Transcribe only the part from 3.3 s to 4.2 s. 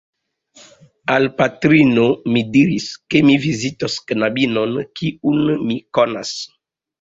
vizitos